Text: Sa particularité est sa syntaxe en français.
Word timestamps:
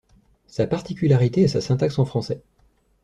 Sa 0.47 0.65
particularité 0.65 1.43
est 1.43 1.47
sa 1.47 1.61
syntaxe 1.61 1.99
en 1.99 2.05
français. 2.05 2.41